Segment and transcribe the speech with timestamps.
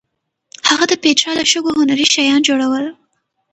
[0.69, 2.85] هغه د پېټرا له شګو هنري شیان جوړول.